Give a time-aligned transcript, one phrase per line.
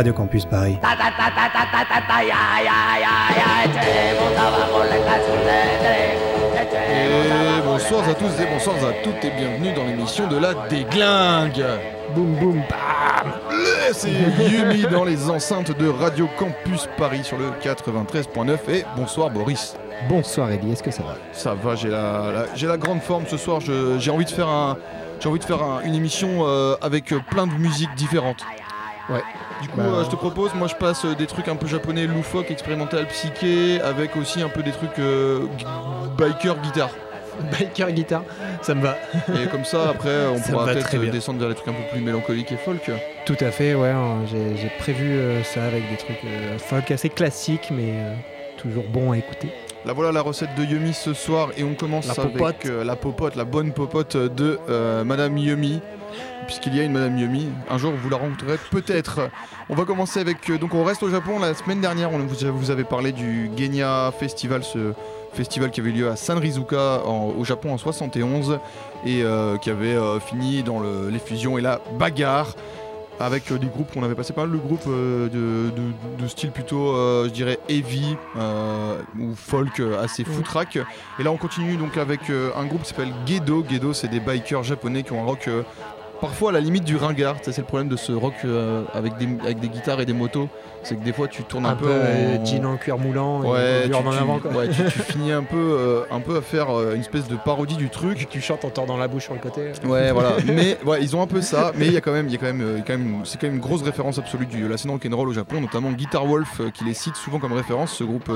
[0.00, 0.78] Radio Campus Paris.
[6.88, 11.62] Et bonsoir à tous et bonsoir à toutes et bienvenue dans l'émission de la déglingue.
[12.14, 13.32] Boum boum bam.
[13.92, 19.76] C'est Yumi dans les enceintes de Radio Campus Paris sur le 93.9 et bonsoir Boris.
[20.08, 21.16] Bonsoir Elie, est-ce que ça va?
[21.32, 23.60] Ça va, j'ai la, la- j'ai la grande forme ce soir.
[23.60, 24.78] J'ai envie de faire un,
[25.20, 28.42] j'ai envie de faire un- une émission euh, avec euh, plein de musiques différentes.
[29.10, 29.22] Ouais.
[29.62, 31.66] Du coup, Bah, euh, je te propose, moi je passe euh, des trucs un peu
[31.66, 35.46] japonais, loufoques, expérimental, psyché, avec aussi un peu des trucs euh,
[36.16, 36.90] biker, guitare.
[37.58, 38.22] Biker guitare,
[38.60, 38.98] ça me va.
[39.42, 42.00] Et comme ça, après, on Ça pourra peut-être descendre vers des trucs un peu plus
[42.00, 42.90] mélancoliques et folk.
[43.24, 43.88] Tout à fait, ouais.
[43.88, 46.20] hein, J'ai prévu euh, ça avec des trucs
[46.58, 47.94] folk assez classiques, mais
[48.58, 49.48] toujours bon à écouter.
[49.86, 52.66] Là voilà la recette de Yumi ce soir et on commence La avec popote.
[52.66, 55.80] euh, la popote, la bonne popote de euh, Madame Yumi.
[56.46, 59.30] Puisqu'il y a une Madame Yumi, un jour vous la rencontrerez peut-être.
[59.68, 60.50] On va commencer avec.
[60.50, 61.38] euh, donc on reste au Japon.
[61.38, 64.92] La semaine dernière, on vous, avez parlé du Genya Festival, ce
[65.32, 68.58] festival qui avait lieu à Sanrizuka en- au Japon en 71
[69.06, 69.22] et
[69.62, 72.56] qui avait fini dans le- les fusions et la bagarre
[73.20, 74.32] avec euh, des groupes qu'on avait passé.
[74.32, 78.16] Pas mal de groupes euh, de, de- de style plutôt euh, je dirais heavy
[79.18, 80.76] ou folk assez footrack
[81.18, 83.64] et là on continue donc avec un groupe qui s'appelle Gedo.
[83.68, 85.48] Gedo c'est des bikers japonais qui ont un rock
[86.20, 89.28] parfois à la limite du ringard c'est le problème de ce rock euh, avec, des,
[89.44, 90.48] avec des guitares et des motos
[90.82, 93.80] c'est que des fois tu tournes un, Un peu en- jean en cuir moulant Ouais,
[93.80, 94.38] et tu, dur en tu- avant.
[94.38, 94.50] Quoi.
[94.52, 97.36] ouais, tu- tu finis un peu, euh, un peu à faire euh, une espèce de
[97.36, 98.26] parodie du truc.
[98.30, 99.72] Tu chantes en tordant la bouche sur le côté.
[99.84, 100.32] Ouais, voilà.
[100.46, 101.72] Mais ouais, ils ont un peu ça.
[101.76, 103.46] Mais il y a quand même, il y a quand même, quand même, c'est quand
[103.48, 106.84] même une grosse référence absolue de la scène rock'n'roll au Japon, notamment Guitar Wolf qui
[106.84, 108.30] les cite souvent comme référence, ce groupe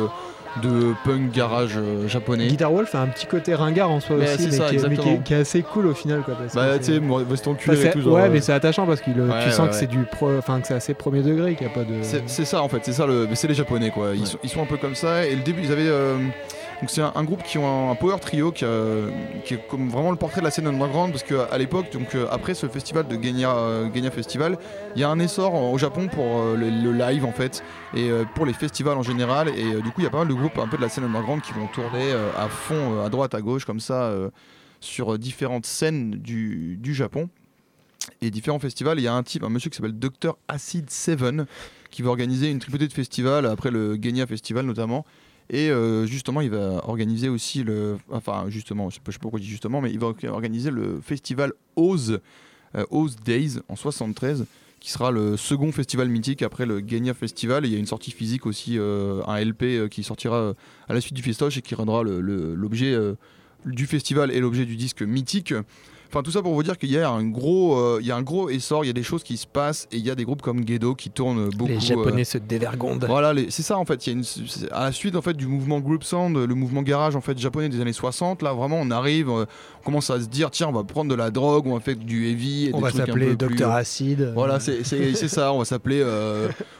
[0.63, 2.47] de punk garage euh, japonais.
[2.47, 4.79] Guitar Wolf a un petit côté ringard en soi Mais aussi, mais, ça, qui, est,
[4.79, 5.23] mais qui est- exactement.
[5.25, 6.23] qui est assez cool au final.
[6.23, 8.01] Quoi, parce Bah, tu sais, moi, veston Enfin, cuir et c'est- tout.
[8.01, 10.05] genre, ouais, euh, mais c'est attachant parce que tu Ouais, sens ouais, que c'est du
[10.05, 11.95] pro, enfin que c'est assez premier degré, qu'il n'y a pas de.
[12.03, 14.11] C'est c'est ça en fait, c'est ça le, mais c'est les japonais quoi.
[14.15, 14.27] Ils, Ouais.
[14.27, 15.27] sont, ils sont un peu comme ça.
[15.27, 16.17] Et le début, ils avaient euh,
[16.81, 19.09] donc c'est un, un groupe qui ont un, un power trio qui, a-
[19.45, 22.15] qui est comme vraiment le portrait de la scène underground parce qu'à à l'époque, donc
[22.15, 24.59] euh, après ce festival de Genya, euh, Genya Festival,
[24.97, 27.63] il y a un essor au Japon pour euh, le, le live en fait
[27.95, 29.49] et euh, pour les festivals en général.
[29.51, 30.89] Et euh, du coup, il y a pas mal de groupes un peu de la
[30.89, 34.03] scène underground qui vont tourner euh, à fond euh, à droite, à gauche comme ça
[34.05, 34.29] euh,
[34.81, 37.29] sur différentes scènes du, du Japon
[38.21, 38.99] et différents festivals.
[38.99, 41.47] Il y a un type, un monsieur qui s'appelle Dr Acid Seven
[41.91, 45.05] qui va organiser une tripotée de festivals après le Genya Festival notamment.
[45.51, 47.99] Et euh, justement, il va organiser aussi le.
[48.11, 51.01] Enfin, justement, je je sais pas pourquoi je dis justement, mais il va organiser le
[51.03, 52.21] festival Oz,
[52.77, 54.47] euh, Oz Days en 73,
[54.81, 57.65] qui sera le second festival mythique après le Genya Festival.
[57.65, 60.55] Et il y a une sortie physique aussi, euh, un LP qui sortira
[60.89, 62.99] à la suite du festoche et qui rendra l'objet
[63.67, 65.55] du festival et l'objet du disque mythique.
[66.09, 68.17] Enfin, tout ça pour vous dire qu'il y a un gros, euh, il y a
[68.17, 70.15] un gros essor, il y a des choses qui se passent et il y a
[70.15, 71.71] des groupes comme Gedo qui tournent beaucoup.
[71.71, 73.05] Les euh, Japonais se dévergondent.
[73.07, 74.07] voilà, c'est ça en fait.
[74.07, 74.25] Il y a une,
[74.71, 77.69] à la suite en fait du mouvement group sound, le mouvement garage en fait japonais
[77.69, 78.43] des années 60.
[78.43, 79.47] Là vraiment, on arrive, euh,
[79.81, 81.97] on commence à se dire tiens, on va prendre de la drogue, on va faire
[81.97, 84.33] du heavy, et On des va s'appeler Docteur Acide.
[84.35, 84.85] Voilà, c'est
[85.29, 85.53] ça.
[85.53, 86.05] On va s'appeler,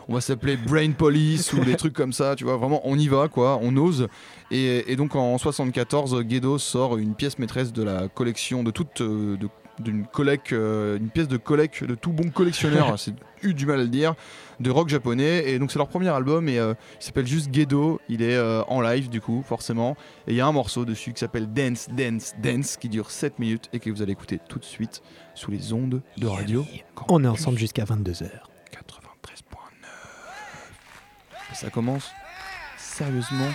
[0.09, 2.37] on va s'appeler Brain Police ou des trucs comme ça.
[2.37, 4.09] Tu vois, vraiment, on y va quoi, on ose.
[4.57, 9.01] Et, et donc en 74, Gedo sort une pièce maîtresse de la collection de toute.
[9.01, 9.49] euh, de-
[9.81, 13.13] d'une collecte, euh, une pièce de collecte de tout bon collectionneur, c'est
[13.43, 14.15] eu du mal à le dire,
[14.61, 15.51] de rock japonais.
[15.51, 18.01] Et donc c'est leur premier album et euh, il s'appelle juste Gedo.
[18.09, 19.97] Il est euh, en live du coup, forcément.
[20.29, 23.41] Et il y a un morceau dessus qui s'appelle Dance, Dance, Dance qui dure 7
[23.41, 25.03] minutes et que vous allez écouter tout de suite
[25.35, 26.65] sous les ondes de radio.
[27.09, 28.31] On est ensemble jusqu'à 22h.
[28.71, 31.51] 93.9.
[31.51, 32.13] Et ça commence
[32.79, 33.51] sérieusement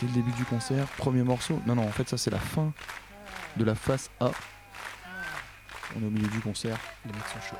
[0.00, 0.86] dès le début du concert.
[0.96, 1.60] Premier morceau.
[1.66, 2.72] Non, non, en fait, ça c'est la fin
[3.56, 4.30] de la face A.
[5.96, 6.76] On est au milieu du concert.
[7.04, 7.56] Les mecs sont chauds.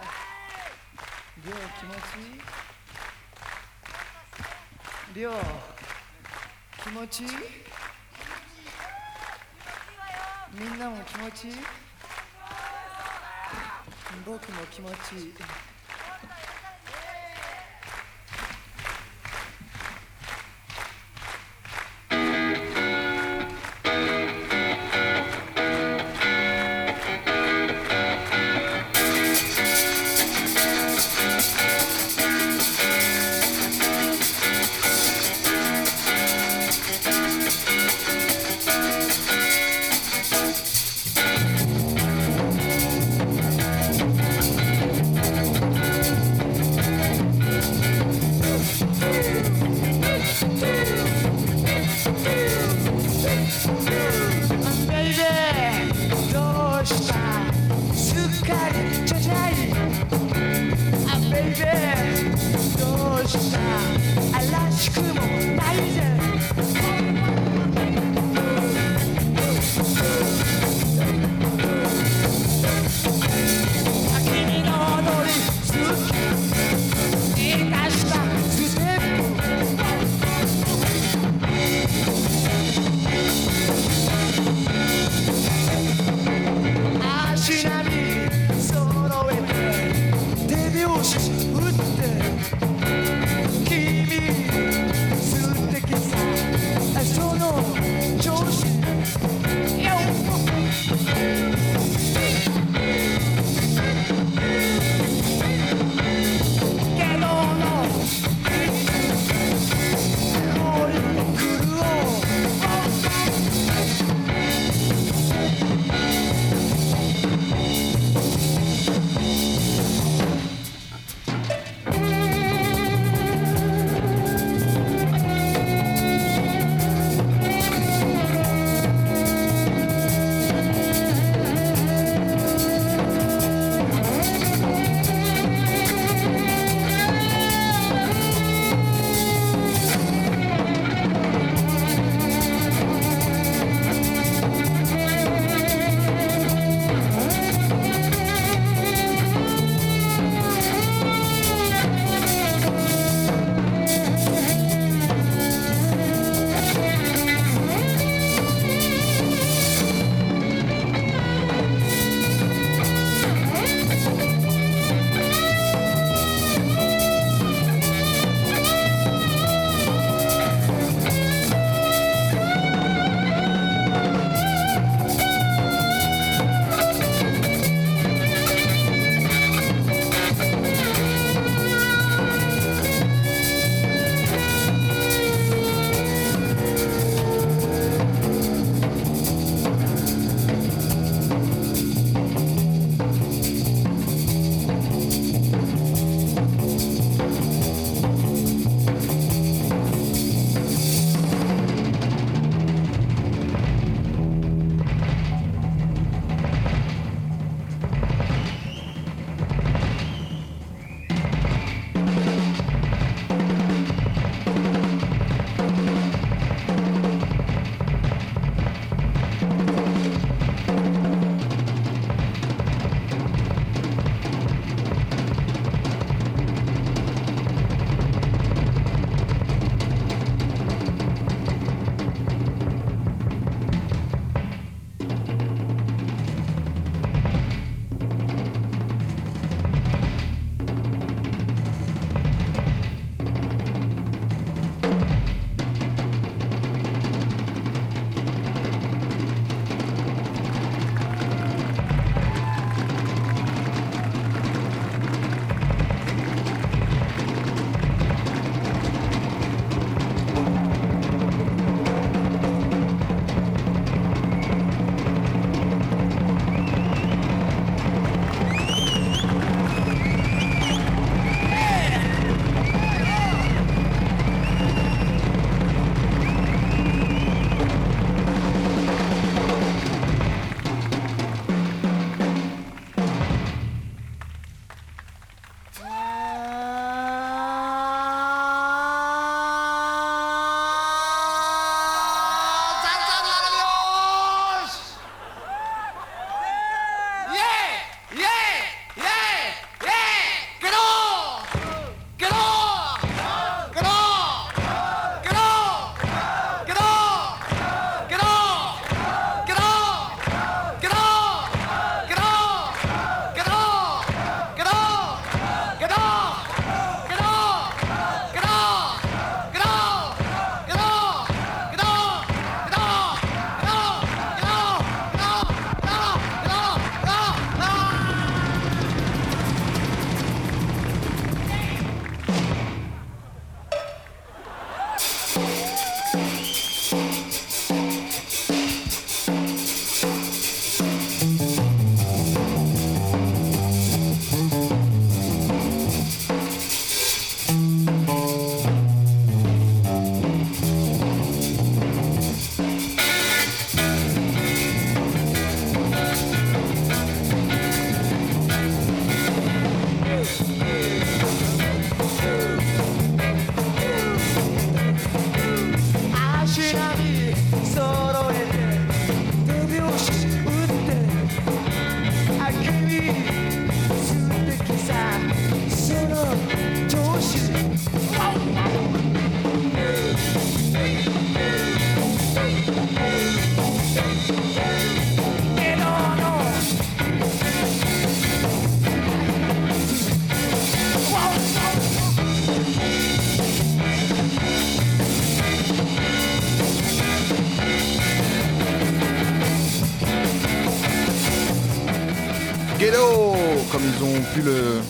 [403.84, 404.80] Ils ont pu le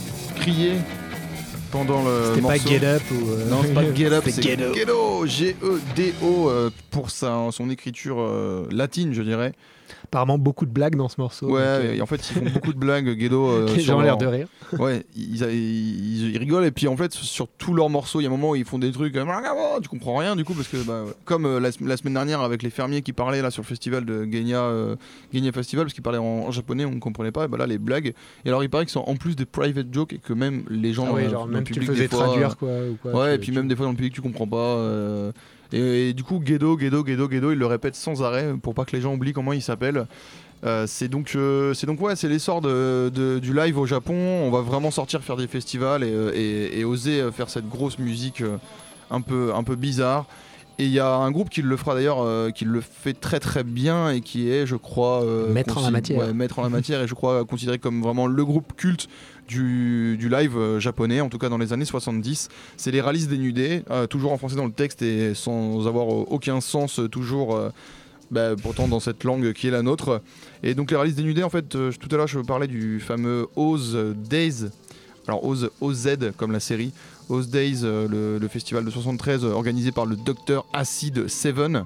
[0.41, 0.75] crier
[1.71, 2.57] pendant le C'était pas.
[2.57, 3.31] Get Up ou.
[3.31, 5.27] euh, Non, c'est pas Get Up, c'est Ghetto.
[5.27, 9.53] G-E-D-O, euh, pour sa, son écriture euh, latine, je dirais.
[10.05, 11.47] Apparemment beaucoup de blagues dans ce morceau.
[11.47, 13.49] Ouais, donc, euh, et en fait, ils font beaucoup de blagues, Ghetto.
[13.51, 14.47] euh, les gens ont l'air de rire.
[14.79, 18.27] Ouais, ils, ils- ils rigolent, et puis en fait, sur tous leurs morceaux, il y
[18.27, 19.25] a un moment où ils font des trucs, euh,
[19.83, 22.63] tu comprends rien du coup, parce que bah, comme la, sem- la semaine dernière avec
[22.63, 24.71] les fermiers qui parlaient là sur le festival de Genya,
[25.33, 27.67] Genya Festival, parce qu'ils parlaient en, en japonais, on ne comprenait pas, et bah là,
[27.67, 28.15] les blagues.
[28.45, 30.93] Et alors, il paraît que c'est en plus des private jokes, et que même les
[30.93, 32.69] gens Ah ouais, genre dans même le tu public, faisais des fois, traduire quoi.
[32.91, 34.47] Ou quoi Ouais, tu- et puis tu- même des fois dans le public tu comprends
[34.47, 34.57] pas.
[34.57, 35.33] euh,
[35.75, 38.95] et, du coup, Gedo, Gedo, Gedo, Gedo, il le répète sans arrêt pour pas que
[38.95, 40.07] les gens oublient comment il s'appelle.
[40.65, 44.15] Euh, c'est donc, euh, c'est donc ouais, c'est l'essor du live au Japon.
[44.15, 48.43] On va vraiment sortir faire des festivals et, euh, oser faire cette grosse musique
[49.11, 50.27] un peu bizarre.
[50.79, 53.39] Et il y a un groupe qui le fera d'ailleurs, euh, qui le fait très
[53.39, 56.19] très bien et qui est, je crois, euh, Maître en la matière.
[56.19, 59.09] ouais, maître en la matière et je crois considéré comme vraiment le groupe culte
[59.47, 62.49] du, du live euh, japonais, en tout cas dans les années 70.
[62.77, 66.25] C'est les Rallies dénudés, euh, toujours en français dans le texte et sans avoir euh,
[66.29, 67.69] aucun sens, euh, toujours euh,
[68.33, 70.23] bah, pourtant dans cette langue qui est la nôtre.
[70.65, 73.47] Et donc les Rallies dénudés, en fait, euh, tout à l'heure je parlais du fameux
[73.55, 74.71] Oz Days,
[75.29, 76.93] alors Oz, OZ comme la série,
[77.29, 81.85] Oz Days, euh, le, le festival de 73 euh, organisé par le Dr Acid Seven.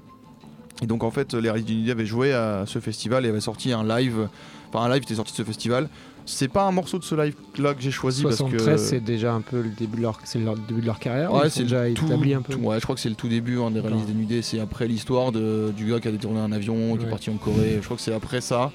[0.82, 3.72] Et donc en fait, les Rallies dénudés avaient joué à ce festival et avaient sorti
[3.72, 4.28] un live,
[4.72, 5.88] enfin un live était sorti de ce festival.
[6.24, 9.00] C'est pas un morceau de ce live là que j'ai choisi 73, parce que c'est
[9.00, 11.32] déjà un peu le début de leur, c'est le début de leur carrière.
[11.32, 12.52] Ouais, c'est déjà tout, établis un peu.
[12.52, 13.98] tout- ouais, je crois que c'est le tout début hein, des D'accord.
[14.02, 14.42] dénudés.
[14.42, 17.78] C'est après l'histoire du gars qui a détourné un avion, qui est parti en Corée.
[17.80, 18.70] Je crois que c'est après ça.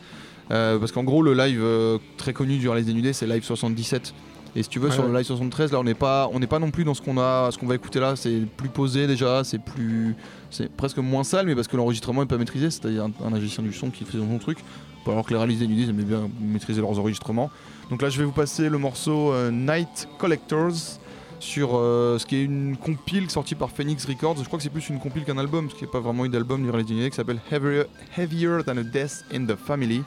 [0.51, 4.13] Euh, parce qu'en gros, le live euh, très connu du rallye dénudé, c'est live 77.
[4.55, 6.48] Et si tu veux, Ouais, sur le live 73, là, on n'est pas, on n'est
[6.48, 8.15] pas non plus dans ce qu'on a, ce qu'on va écouter là.
[8.15, 10.15] C'est plus posé déjà, c'est plus,
[10.51, 12.69] c'est presque moins sale, mais parce que l'enregistrement est pas maîtrisé.
[12.69, 14.60] C'est-à-dire un, un du son qui fait son truc.
[15.05, 17.50] Alors que les rallyes dénudés, ils aimaient bien maîtriser leurs enregistrements.
[17.89, 21.00] Donc là, je vais vous passer le morceau euh, Night Collectors
[21.39, 24.38] sur euh, ce qui est une compile sortie par Phoenix Records.
[24.38, 26.24] Je crois que c'est plus une compile qu'un album, parce qu'il n'y a pas vraiment
[26.25, 27.83] eu d'album du Dénudé qui s'appelle Heavier,
[28.17, 30.03] Heavier Than a Death in the Family.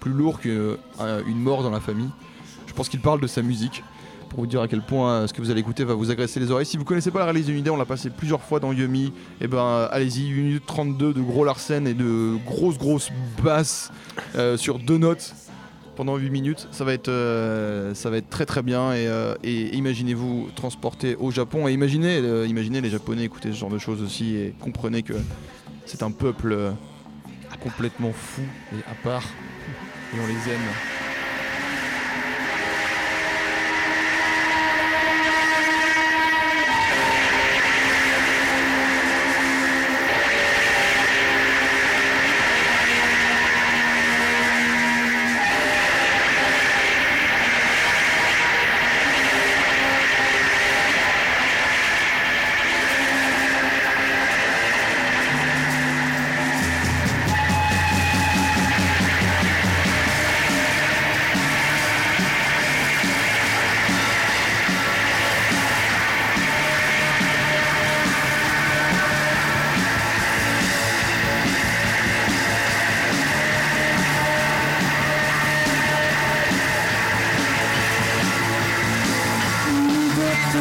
[0.00, 0.78] Plus lourd qu'une
[1.34, 2.08] mort dans la famille.
[2.78, 3.82] Je pense qu'il parle de sa musique.
[4.28, 6.38] Pour vous dire à quel point euh, ce que vous allez écouter va vous agresser
[6.38, 6.64] les oreilles.
[6.64, 9.12] Si vous connaissez pas la Rallye Dénudé, on l'a passé plusieurs fois dans Yumi.
[9.40, 13.10] Et ben euh, allez-y, 1 minute 32 de gros Larsen et de grosses grosses
[13.42, 13.90] basses
[14.36, 15.34] euh, sur deux notes
[15.96, 16.68] pendant 8 minutes.
[16.70, 18.94] Ça va être, euh, ça va être très très bien.
[18.94, 19.08] Et,
[19.42, 21.66] et imaginez-vous transporter au Japon.
[21.66, 24.36] Et imaginez, imaginez les Japonais écouter ce genre de choses aussi.
[24.36, 25.14] Et comprenez que
[25.84, 26.56] c'est un peuple
[27.60, 28.42] complètement fou
[28.72, 29.24] et à part.
[30.14, 30.97] Et on les aime.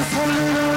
[0.10, 0.77] for little